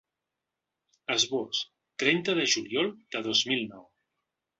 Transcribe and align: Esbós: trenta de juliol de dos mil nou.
Esbós: 1.15 1.59
trenta 2.03 2.35
de 2.39 2.45
juliol 2.53 2.89
de 3.17 3.21
dos 3.29 3.43
mil 3.53 3.63
nou. 3.75 3.85